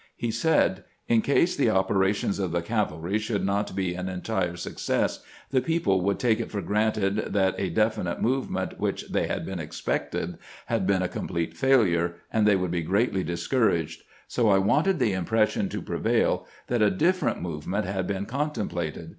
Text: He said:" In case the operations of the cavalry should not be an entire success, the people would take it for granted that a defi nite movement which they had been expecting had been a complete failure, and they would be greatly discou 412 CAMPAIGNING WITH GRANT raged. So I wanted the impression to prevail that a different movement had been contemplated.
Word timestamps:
He 0.15 0.31
said:" 0.31 0.83
In 1.15 1.21
case 1.21 1.55
the 1.55 1.69
operations 1.69 2.39
of 2.39 2.51
the 2.51 2.63
cavalry 2.63 3.19
should 3.19 3.45
not 3.45 3.75
be 3.75 3.93
an 3.93 4.09
entire 4.09 4.55
success, 4.55 5.19
the 5.51 5.61
people 5.61 6.01
would 6.01 6.17
take 6.17 6.39
it 6.39 6.49
for 6.49 6.63
granted 6.63 7.17
that 7.33 7.53
a 7.59 7.69
defi 7.69 8.01
nite 8.01 8.19
movement 8.19 8.79
which 8.79 9.09
they 9.11 9.27
had 9.27 9.45
been 9.45 9.59
expecting 9.59 10.39
had 10.65 10.87
been 10.87 11.03
a 11.03 11.07
complete 11.07 11.55
failure, 11.55 12.15
and 12.33 12.47
they 12.47 12.55
would 12.55 12.71
be 12.71 12.81
greatly 12.81 13.23
discou 13.23 13.49
412 13.59 13.77
CAMPAIGNING 13.77 13.77
WITH 13.77 13.99
GRANT 13.99 14.01
raged. 14.01 14.03
So 14.27 14.49
I 14.49 14.57
wanted 14.57 14.97
the 14.97 15.13
impression 15.13 15.69
to 15.69 15.81
prevail 15.83 16.47
that 16.65 16.81
a 16.81 16.89
different 16.89 17.39
movement 17.43 17.85
had 17.85 18.07
been 18.07 18.25
contemplated. 18.25 19.09